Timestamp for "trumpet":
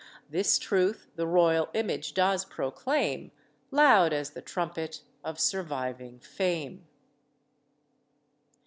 4.41-5.01